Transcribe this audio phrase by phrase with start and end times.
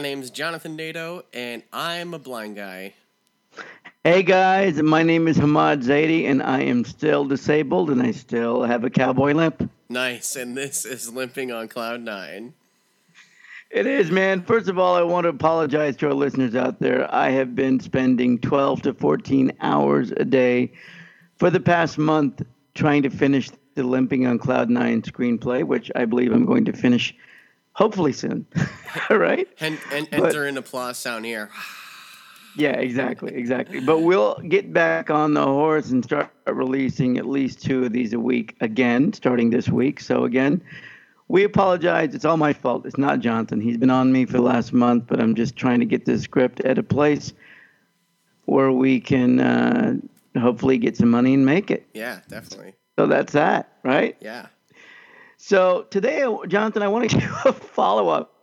[0.00, 2.94] My name's Jonathan Nato, and I'm a blind guy.
[4.02, 8.62] Hey guys, my name is Hamad Zaidi, and I am still disabled, and I still
[8.62, 9.70] have a cowboy limp.
[9.90, 12.54] Nice, and this is Limping on Cloud Nine.
[13.70, 14.40] It is, man.
[14.40, 17.06] First of all, I want to apologize to our listeners out there.
[17.14, 20.72] I have been spending 12 to 14 hours a day
[21.36, 22.40] for the past month
[22.72, 26.72] trying to finish the Limping on Cloud Nine screenplay, which I believe I'm going to
[26.72, 27.14] finish
[27.72, 28.46] hopefully soon.
[29.10, 29.48] All right?
[29.60, 31.50] And, and But- enter an applause sound here.
[32.56, 33.78] Yeah, exactly, exactly.
[33.78, 38.12] But we'll get back on the horse and start releasing at least two of these
[38.12, 40.00] a week again, starting this week.
[40.00, 40.60] So again,
[41.28, 42.12] we apologize.
[42.12, 42.86] It's all my fault.
[42.86, 43.60] It's not Jonathan.
[43.60, 46.22] He's been on me for the last month, but I'm just trying to get this
[46.22, 47.32] script at a place
[48.46, 49.94] where we can uh,
[50.36, 51.86] hopefully get some money and make it.
[51.94, 52.74] Yeah, definitely.
[52.98, 54.16] So that's that, right?
[54.20, 54.46] Yeah.
[55.42, 58.34] So today, Jonathan, I want to do a follow up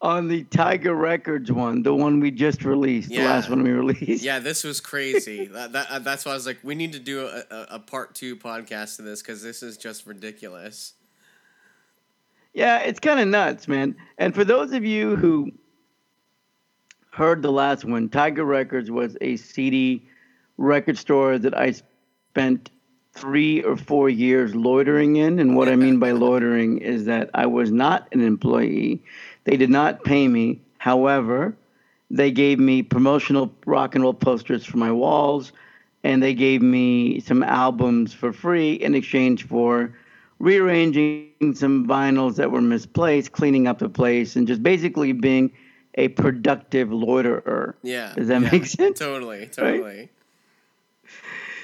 [0.00, 4.24] on the Tiger Records one, the one we just released, the last one we released.
[4.24, 5.44] Yeah, this was crazy.
[5.52, 7.78] that, that, uh, that's why I was like, we need to do a, a, a
[7.78, 10.94] part two podcast of this because this is just ridiculous.
[12.54, 13.94] Yeah, it's kind of nuts, man.
[14.16, 15.52] And for those of you who
[17.10, 20.08] heard the last one, Tiger Records was a CD
[20.56, 21.74] record store that I
[22.30, 22.70] spent
[23.16, 25.38] three or four years loitering in.
[25.38, 29.02] And what I mean by loitering is that I was not an employee.
[29.44, 30.60] They did not pay me.
[30.78, 31.56] However,
[32.10, 35.52] they gave me promotional rock and roll posters for my walls,
[36.04, 39.92] and they gave me some albums for free in exchange for
[40.38, 45.50] rearranging some vinyls that were misplaced, cleaning up the place, and just basically being
[45.94, 47.76] a productive loiterer.
[47.82, 48.12] Yeah.
[48.14, 48.50] Does that yeah.
[48.52, 48.98] make sense?
[48.98, 50.10] Totally, totally.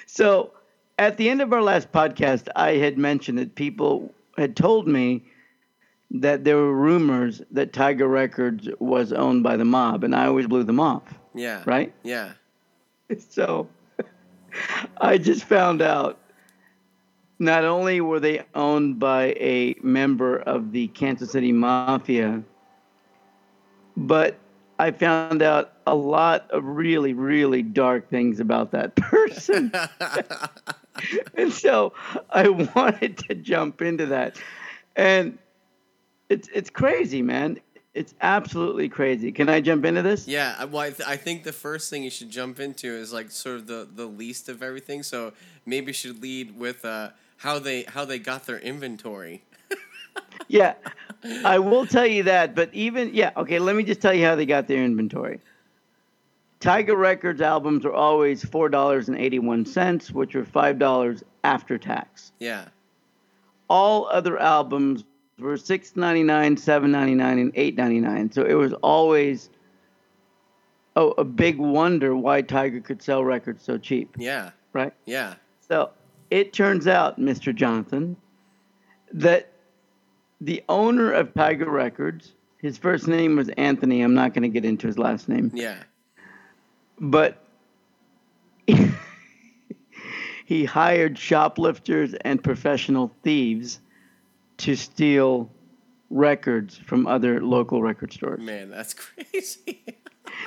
[0.07, 0.53] So
[0.99, 5.23] at the end of our last podcast, I had mentioned that people had told me
[6.11, 10.47] that there were rumors that Tiger Records was owned by the mob, and I always
[10.47, 11.03] blew them off,
[11.35, 11.63] Yeah.
[11.67, 11.93] right?
[12.03, 12.33] Yeah.
[13.29, 13.69] So
[15.01, 16.19] I just found out
[17.39, 22.43] not only were they owned by a member of the Kansas City Mafia,
[23.97, 24.39] but
[24.79, 29.73] I found out a lot of really, really dark things about that person.
[31.35, 31.93] and so
[32.31, 34.37] I wanted to jump into that.
[34.97, 35.39] And
[36.29, 37.59] it's it's crazy, man.
[37.95, 39.33] It's absolutely crazy.
[39.33, 40.27] Can I jump into this?
[40.27, 43.31] Yeah, well, I, th- I think the first thing you should jump into is like
[43.31, 45.03] sort of the, the least of everything.
[45.03, 45.35] So
[45.67, 49.43] maybe you should lead with uh, how they how they got their inventory.
[50.49, 50.75] Yeah,
[51.45, 52.55] I will tell you that.
[52.55, 53.59] But even yeah, okay.
[53.59, 55.41] Let me just tell you how they got their inventory.
[56.63, 61.77] Tiger Records albums are always four dollars and eighty-one cents, which are five dollars after
[61.77, 62.33] tax.
[62.39, 62.67] Yeah,
[63.69, 65.05] All other albums
[65.39, 68.31] were six ninety-nine, seven ninety-nine, and eight ninety-nine.
[68.31, 69.51] So it was always
[70.95, 74.93] oh a big wonder why Tiger could sell records so cheap, yeah, right?
[75.05, 75.35] yeah.
[75.69, 75.91] So
[76.31, 77.53] it turns out, Mr.
[77.55, 78.17] Jonathan,
[79.13, 79.51] that
[80.41, 84.01] the owner of Tiger Records, his first name was Anthony.
[84.03, 85.77] I'm not going to get into his last name, Yeah.
[87.03, 87.45] But
[90.47, 93.81] he hired shoplifters and professional thieves
[94.59, 95.51] to steal
[96.09, 98.41] records from other local record stores.
[98.41, 98.95] Man, that's
[99.33, 99.85] crazy.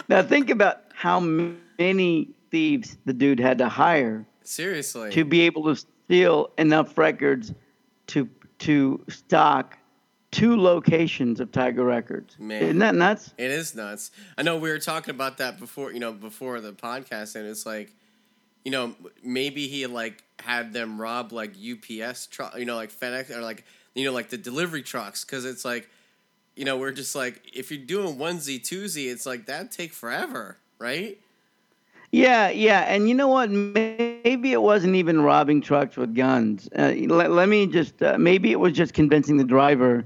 [0.08, 5.12] Now think about how many thieves the dude had to hire Seriously.
[5.12, 7.54] to be able to steal enough records
[8.08, 8.30] to
[8.60, 9.78] to stock
[10.36, 12.36] two locations of Tiger Records.
[12.38, 12.62] Man.
[12.62, 13.34] Isn't that nuts?
[13.38, 14.12] It is nuts.
[14.38, 17.66] I know we were talking about that before, you know, before the podcast, and it's
[17.66, 17.94] like,
[18.66, 23.30] you know, maybe he like had them rob like UPS truck, you know, like FedEx
[23.32, 23.64] or like
[23.94, 25.90] you know like the delivery trucks, because it's like,
[26.58, 30.58] you know, we're just like if you're doing onesie twosie, it's like that take forever,
[30.80, 31.18] right?
[32.12, 32.82] Yeah, yeah.
[32.82, 33.50] And you know what?
[33.50, 36.70] Maybe it wasn't even robbing trucks with guns.
[36.78, 40.06] Uh, let, let me just, uh, maybe it was just convincing the driver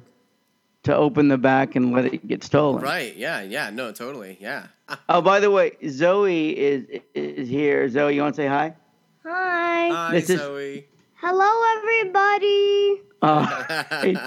[0.83, 2.81] to open the back and let it get stolen.
[2.81, 3.15] Right?
[3.15, 3.69] Yeah, yeah.
[3.69, 4.37] No, totally.
[4.39, 4.67] Yeah.
[5.07, 7.87] Oh, by the way, Zoe is is here.
[7.89, 8.75] Zoe, you want to say hi?
[9.23, 9.89] Hi.
[9.89, 10.87] Hi, This is- Zoe.
[11.15, 13.01] Hello, everybody.
[13.21, 14.23] Uh,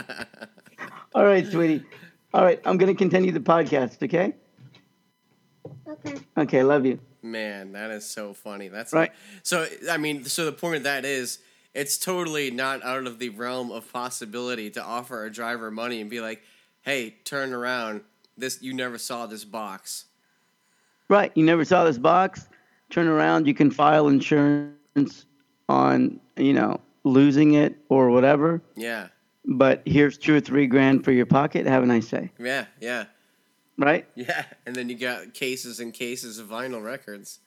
[1.14, 1.82] all right, sweetie.
[2.34, 4.34] All right, I'm going to continue the podcast, okay?
[5.88, 6.14] Okay.
[6.36, 7.00] Okay, love you.
[7.22, 8.68] Man, that is so funny.
[8.68, 9.10] That's Right.
[9.42, 11.38] So I mean, so the point of that is,
[11.74, 16.10] it's totally not out of the realm of possibility to offer a driver money and
[16.10, 16.42] be like,
[16.82, 18.02] "Hey, turn around.
[18.36, 20.06] This you never saw this box."
[21.08, 21.32] Right.
[21.34, 22.48] You never saw this box.
[22.90, 23.46] Turn around.
[23.46, 25.26] You can file insurance
[25.68, 28.62] on, you know, losing it or whatever.
[28.76, 29.08] Yeah,
[29.44, 31.66] But here's two or three grand for your pocket.
[31.66, 32.30] Have a nice day.
[32.38, 33.04] yeah, yeah.
[33.78, 34.06] right?
[34.14, 37.40] Yeah, and then you got cases and cases of vinyl records.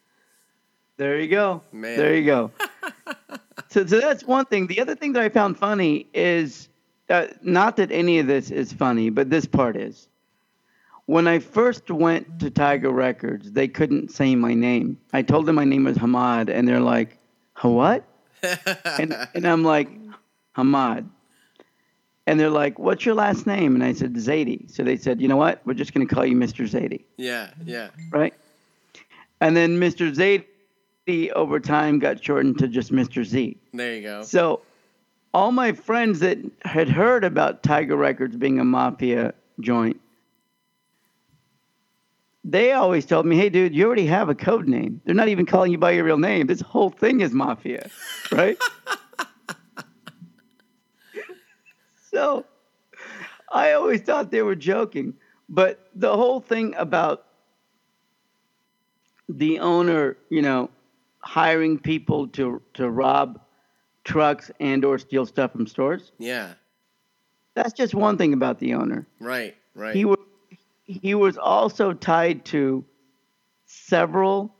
[0.97, 1.61] There you go.
[1.71, 1.97] Man.
[1.97, 2.51] There you go.
[3.69, 4.67] so, so that's one thing.
[4.67, 6.69] The other thing that I found funny is
[7.09, 10.07] uh, not that any of this is funny, but this part is.
[11.07, 14.97] When I first went to Tiger Records, they couldn't say my name.
[15.13, 17.19] I told them my name was Hamad, and they're like,
[17.53, 18.03] "Huh, "What?"
[18.85, 19.89] and, and I'm like,
[20.55, 21.07] Hamad.
[22.27, 23.75] And they're like, what's your last name?
[23.75, 24.71] And I said, Zaidi.
[24.71, 25.61] So they said, you know what?
[25.65, 26.67] We're just going to call you Mr.
[26.67, 28.33] Zaidi, yeah, yeah, right?
[29.41, 30.11] And then Mr.
[31.07, 33.23] Over time got shortened to just Mr.
[33.23, 33.57] Z.
[33.73, 34.23] there you go.
[34.23, 34.61] So
[35.35, 40.01] all my friends that had heard about Tiger Records being a mafia joint,
[42.43, 44.99] they always told me, hey, dude, you already have a code name.
[45.05, 46.47] They're not even calling you by your real name.
[46.47, 47.87] This whole thing is mafia,
[48.31, 48.57] right?
[52.11, 52.45] so
[53.51, 55.13] I always thought they were joking.
[55.49, 57.25] But the whole thing about
[59.29, 60.71] the owner, you know,
[61.25, 63.39] hiring people to, to rob
[64.03, 66.53] trucks and or steal stuff from stores, Yeah,
[67.55, 69.07] that's just one thing about the owner.
[69.19, 69.95] right, right.
[69.95, 70.19] He was
[70.83, 72.85] he was also tied to
[73.65, 74.53] several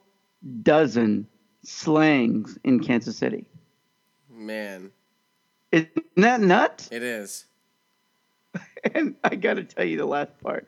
[0.64, 1.28] dozen
[1.64, 3.46] slangs in Kansas City.
[4.30, 4.92] Man,
[5.72, 6.90] Isn't that nuts?
[6.92, 7.46] it is.
[8.94, 10.68] And I got to tell you the last part.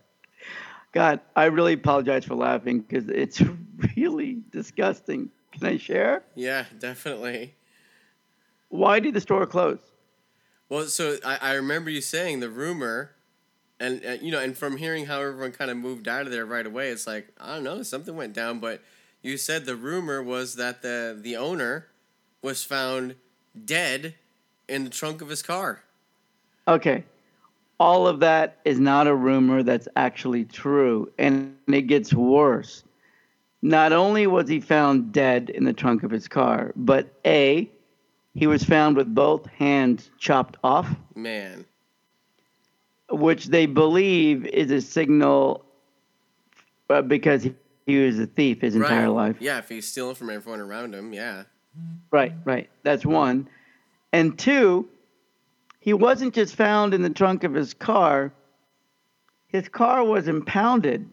[0.92, 3.42] God, I really apologize for laughing because it's
[3.98, 5.30] really disgusting.
[5.52, 6.24] Can I share?
[6.36, 7.56] Yeah, definitely.
[8.70, 9.80] Why did the store close?
[10.70, 13.12] Well, so I, I remember you saying the rumor,
[13.80, 16.46] and uh, you know, and from hearing how everyone kind of moved out of there
[16.46, 18.60] right away, it's like I don't know, something went down.
[18.60, 18.82] But
[19.22, 21.88] you said the rumor was that the the owner
[22.42, 23.16] was found
[23.66, 24.16] dead
[24.68, 25.84] in the trunk of his car.
[26.68, 27.04] Okay.
[27.80, 31.12] All of that is not a rumor that's actually true.
[31.18, 32.84] And it gets worse.
[33.62, 37.70] Not only was he found dead in the trunk of his car, but A,
[38.34, 41.66] he was found with both hands chopped off, Man,
[43.10, 45.66] which they believe is a signal
[46.90, 47.56] uh, because he,
[47.88, 49.08] he was a thief his entire right?
[49.08, 49.38] life.
[49.40, 51.44] Yeah, if he's stealing from everyone around him, yeah.
[52.12, 52.70] Right, right.
[52.84, 53.50] That's one.
[54.14, 54.88] And two,
[55.80, 58.32] he wasn't just found in the trunk of his car,
[59.48, 61.10] his car was impounded.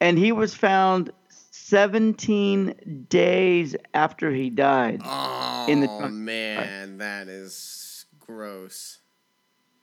[0.00, 1.12] And he was found
[1.50, 5.00] 17 days after he died.
[5.04, 6.14] Oh In the oh, trunk.
[6.14, 8.98] man, that is gross.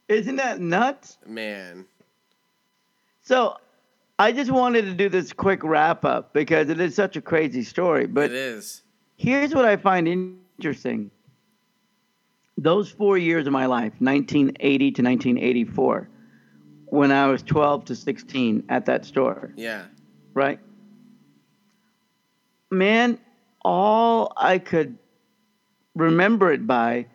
[0.07, 1.17] Isn't that nuts?
[1.25, 1.85] Man,
[3.21, 3.57] So
[4.17, 7.63] I just wanted to do this quick wrap up because it is such a crazy
[7.63, 8.07] story.
[8.07, 8.83] But it is.
[9.17, 11.11] Here's what I find interesting.
[12.57, 16.09] Those four years of my life, 1980 to 1984,
[16.85, 19.85] when I was 12 to 16 at that store, Yeah,
[20.33, 20.59] right?
[22.71, 23.19] Man,
[23.63, 24.97] all I could
[25.95, 27.07] remember it by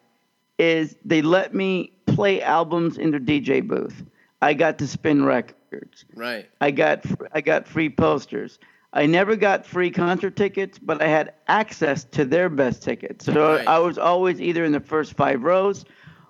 [0.58, 4.04] is they let me play albums in their DJ booth.
[4.40, 6.04] I got to spin records.
[6.14, 6.48] right.
[6.60, 8.58] I got I got free posters.
[8.94, 13.24] I never got free concert tickets, but I had access to their best tickets.
[13.24, 13.66] So Right.
[13.66, 15.86] I was always either in the first five rows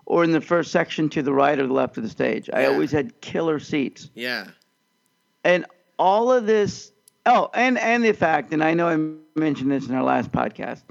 [0.06, 2.48] or in the first section to the right or the left of the stage.
[2.52, 4.10] I always had killer seats.
[4.14, 4.46] Yeah,
[5.42, 5.66] And
[5.98, 6.91] all of this
[7.26, 10.82] oh, and and the fact, and I know I mentioned this in our last podcast,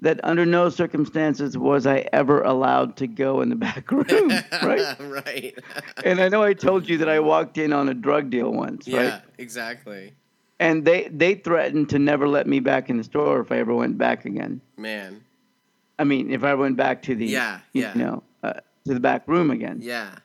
[0.00, 4.30] that under no circumstances was I ever allowed to go in the back room,
[4.62, 4.96] right?
[5.00, 5.58] right.
[6.04, 8.86] And I know I told you that I walked in on a drug deal once,
[8.88, 9.22] yeah, right?
[9.38, 10.12] exactly.
[10.58, 13.74] and they they threatened to never let me back in the store if I ever
[13.74, 14.60] went back again.
[14.78, 15.22] Man,
[15.98, 17.92] I mean, if I went back to the Yeah, yeah.
[17.94, 18.54] you know uh,
[18.86, 19.78] to the back room again.
[19.82, 20.16] yeah,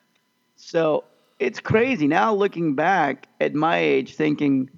[0.56, 1.04] So
[1.40, 4.70] it's crazy now looking back at my age, thinking,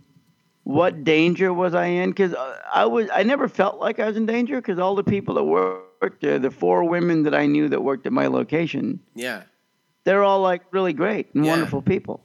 [0.67, 2.09] what danger was I in?
[2.09, 5.03] Because uh, I was I never felt like I was in danger because all the
[5.03, 8.99] people that worked there, the four women that I knew that worked at my location,
[9.15, 9.43] yeah,
[10.03, 11.51] they're all like really great and Yeah.
[11.51, 12.19] wonderful people,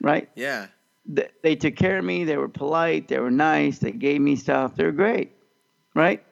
[0.00, 0.26] right?
[0.36, 0.68] yeah,
[1.14, 2.24] th- they took care of me.
[2.24, 3.08] They were polite.
[3.08, 3.78] They were nice.
[3.78, 4.74] They gave me stuff.
[4.74, 5.32] They're great,
[5.94, 6.22] right?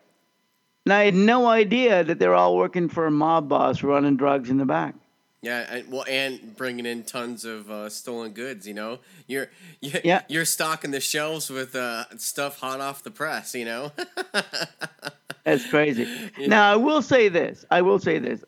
[0.87, 4.49] And I had no idea that they're all working for a mob boss running drugs
[4.49, 4.95] in the back.
[5.43, 5.75] Yeah.
[5.75, 8.67] And, well, and bringing in tons of uh, stolen goods.
[8.67, 9.49] You know, you're
[9.81, 10.23] you, Yeah.
[10.29, 13.55] you're stocking the shelves with uh, stuff hot off the press.
[13.55, 13.93] You know.
[15.45, 16.07] That's crazy.
[16.39, 17.65] Now I will say this.
[17.71, 18.45] I will say this.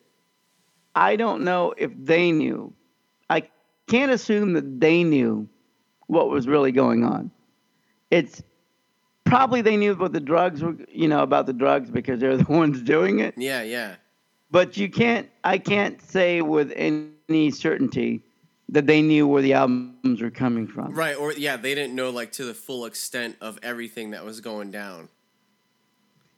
[0.94, 2.72] I don't know if they knew.
[3.30, 3.48] I
[3.88, 5.48] can't assume that they knew
[6.06, 7.30] what was really going on.
[8.10, 8.42] It's
[9.24, 12.44] probably they knew about the drugs were, you know, about the drugs because they're the
[12.52, 13.34] ones doing it.
[13.38, 13.94] yeah, yeah,
[14.52, 18.22] but you can't i can't say with any certainty
[18.68, 20.94] that they knew where the albums were coming from.
[20.94, 24.40] Right, or yeah, they didn't know like to the full extent of everything that was
[24.40, 25.10] going down.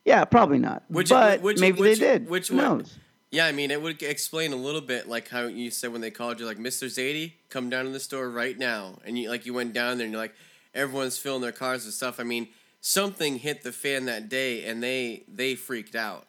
[0.04, 0.82] Yeah, probably not.
[0.88, 2.28] Which- but which- maybe which- they did.
[2.28, 2.98] which Who knows?
[3.30, 6.10] Yeah, I mean, it would explain a little bit like how you said when they
[6.10, 9.46] called you, like Mister Zaidi, come down to the store right now, and you like
[9.46, 10.34] you went down there and you're like,
[10.74, 12.18] everyone's filling their cars with stuff.
[12.18, 12.48] I mean,
[12.80, 16.26] something hit the fan that day, and they they freaked out,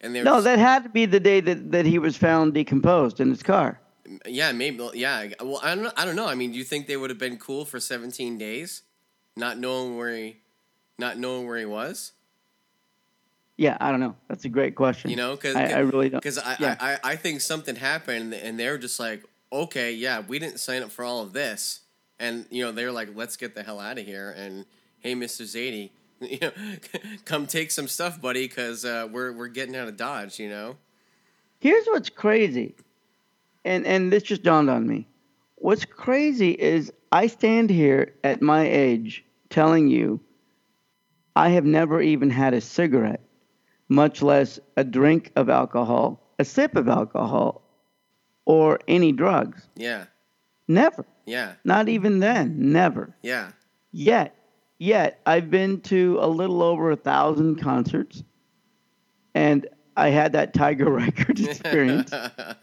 [0.00, 2.54] and they No, just- that had to be the day that, that he was found
[2.54, 3.80] decomposed in his car.
[4.26, 5.28] yeah, maybe yeah.
[5.40, 5.92] Well, I don't know.
[5.96, 6.26] I don't know.
[6.26, 8.82] I mean, do you think they would have been cool for 17 days,
[9.36, 10.36] not knowing where he,
[10.98, 12.12] not knowing where he was?
[13.56, 14.14] Yeah, I don't know.
[14.28, 15.10] That's a great question.
[15.10, 16.20] You know, because I, I really don't.
[16.22, 16.76] Because I, Yeah.
[16.80, 20.82] I, I, I think something happened, and they're just like, okay, yeah, we didn't sign
[20.82, 21.80] up for all of this,
[22.20, 24.64] and you know, they're like, let's get the hell out of here, and
[25.00, 25.90] hey, Mister Zaidi,
[26.30, 26.52] you know,
[27.24, 30.76] come take some stuff, buddy, because uh, we're we're getting out of Dodge, you know.
[31.60, 32.74] Here's what's crazy,
[33.64, 35.06] and and this just dawned on me.
[35.56, 40.20] What's crazy is I stand here at my age telling you
[41.34, 43.20] I have never even had a cigarette,
[43.88, 47.62] much less a drink of alcohol, a sip of alcohol,
[48.44, 49.66] or any drugs.
[49.74, 50.04] Yeah,
[50.68, 51.04] Never.
[51.26, 52.72] yeah, Not even then.
[52.72, 53.16] Never.
[53.22, 53.50] yeah,
[53.90, 54.34] Yet,
[54.78, 58.22] yet I've been to a little over a thousand concerts,
[59.34, 59.66] and
[59.96, 62.12] I had that Tiger Records experience,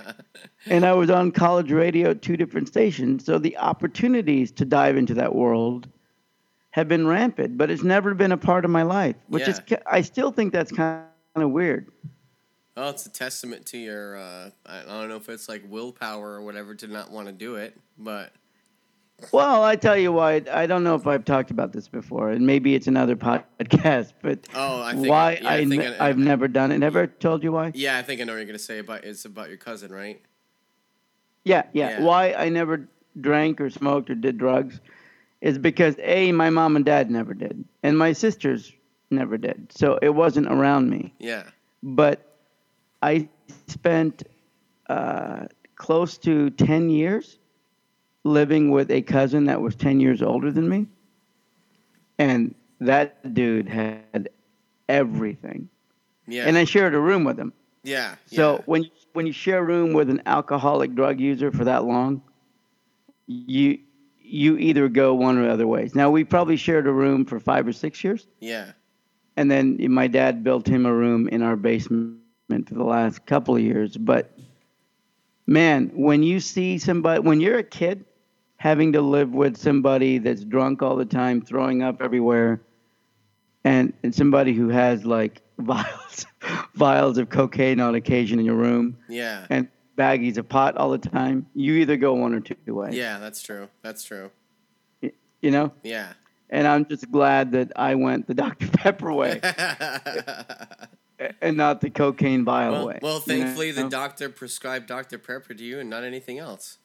[0.66, 3.26] and I was on college radio at two different stations.
[3.26, 5.88] So the opportunities to dive into that world
[6.72, 10.02] have been rampant, but it's never been a part of my life, which is I
[10.02, 11.06] still think that's kind
[11.36, 11.92] of weird.
[12.76, 14.18] Well, it's a testament to your.
[14.18, 17.56] Uh, I don't know if it's like willpower or whatever to not want to do
[17.56, 18.34] it, but
[19.32, 20.42] Well, I tell you why.
[20.52, 23.16] I don't know if I've talked about this before, and maybe it's another
[23.60, 26.80] podcast, but oh, I think why yeah, I, think ne- I've never done it.
[26.80, 27.72] Never told you why?
[27.74, 30.22] Yeah, I think I know what you're gonna say about it's about your cousin, right?
[31.44, 32.02] Yeah, yeah, Yeah.
[32.02, 32.88] Why I never
[33.22, 34.82] drank or smoked or did drugs
[35.42, 38.74] is because A, my mom and dad never did, and my sisters
[39.12, 39.72] never did.
[39.72, 41.14] So it wasn't around me.
[41.20, 41.44] Yeah.
[41.84, 42.36] But
[43.02, 43.30] I
[43.68, 44.24] spent
[44.90, 45.46] uh,
[45.76, 47.38] close to 10 years
[48.26, 50.88] living with a cousin that was 10 years older than me.
[52.18, 54.30] And that dude had
[54.90, 55.70] everything.
[56.28, 56.46] Yeah.
[56.46, 57.54] And I shared a room with him.
[57.84, 58.16] yeah.
[58.26, 58.62] So yeah.
[58.66, 62.22] when you, when you share a room with an alcoholic drug user for that long,
[63.28, 63.80] you
[64.28, 65.94] you either go one or other ways.
[65.94, 68.72] Now we probably shared a room for five or six years, yeah.
[69.38, 72.18] and then my dad built him a room in our basement
[72.50, 73.96] for the last couple of years.
[73.96, 74.36] But
[75.46, 78.04] man, when you see somebody, when you're a kid,
[78.66, 82.60] having to live with somebody that's drunk all the time, throwing up everywhere,
[83.64, 86.26] and and somebody who has like vials
[86.74, 89.46] vials of cocaine on occasion in your room Yeah.
[89.52, 92.96] and baggies of pot all the time, you either go one or two ways.
[92.96, 93.70] Yeah, that's true.
[93.84, 94.32] That's true.
[95.02, 95.72] You know?
[95.84, 96.14] Yeah.
[96.50, 98.68] And I'm just glad that I went the Dr.
[98.70, 99.40] Pepper way
[101.42, 103.00] and not the cocaine vial well, way.
[103.02, 105.20] well, you thankfully the doctor prescribed Dr.
[105.20, 106.80] Pepper to you and not anything else.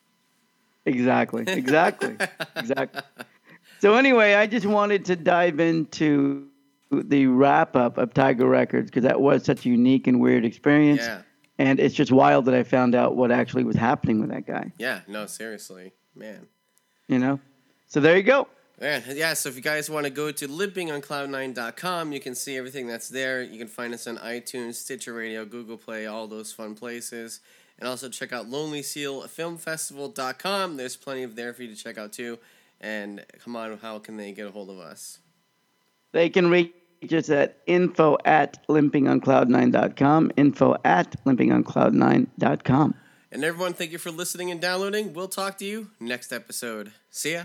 [0.86, 1.44] Exactly.
[1.46, 2.16] Exactly.
[2.56, 3.02] exactly.
[3.80, 6.48] So anyway, I just wanted to dive into
[6.90, 11.02] the wrap up of Tiger Records because that was such a unique and weird experience.
[11.02, 11.22] Yeah.
[11.58, 14.72] And it's just wild that I found out what actually was happening with that guy.
[14.78, 15.00] Yeah.
[15.06, 16.46] No, seriously, man.
[17.08, 17.40] You know?
[17.86, 18.48] So there you go.
[18.80, 22.86] Man, yeah, so if you guys want to go to limpingoncloud9.com, you can see everything
[22.86, 23.42] that's there.
[23.42, 27.40] You can find us on iTunes, Stitcher Radio, Google Play, all those fun places.
[27.80, 30.76] And also check out lonelysealfilmfestival.com.
[30.76, 32.38] There's plenty of there for you to check out too.
[32.80, 35.18] And come on, how can they get a hold of us?
[36.12, 36.72] They can reach
[37.12, 42.94] us at info at limpingoncloud9.com, info at limpingoncloud9.com.
[43.32, 45.14] And everyone, thank you for listening and downloading.
[45.14, 46.90] We'll talk to you next episode.
[47.10, 47.44] See ya.